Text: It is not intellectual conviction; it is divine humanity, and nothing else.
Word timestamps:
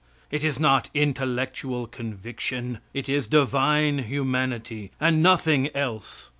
It 0.31 0.43
is 0.43 0.59
not 0.59 0.89
intellectual 0.95 1.85
conviction; 1.85 2.79
it 2.91 3.07
is 3.07 3.27
divine 3.27 3.99
humanity, 3.99 4.89
and 4.99 5.21
nothing 5.21 5.69
else. 5.75 6.29